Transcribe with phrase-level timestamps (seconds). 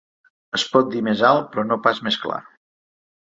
[0.59, 2.39] Es pot dir més alt, però no pas més clar.